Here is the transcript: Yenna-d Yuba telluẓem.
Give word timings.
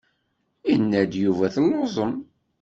Yenna-d 0.69 1.13
Yuba 1.23 1.47
telluẓem. 1.55 2.13